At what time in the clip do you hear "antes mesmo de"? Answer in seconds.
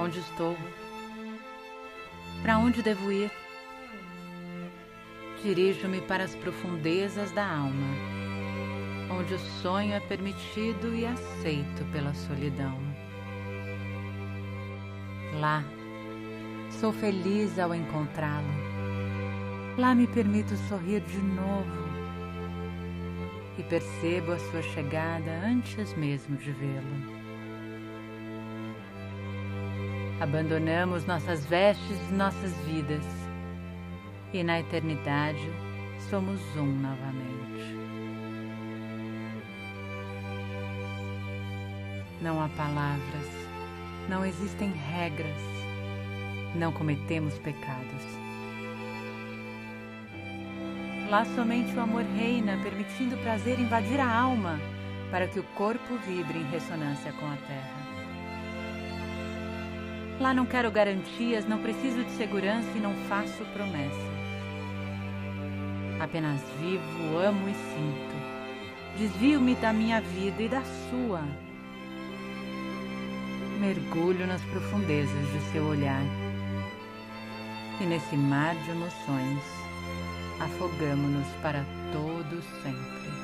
25.44-26.52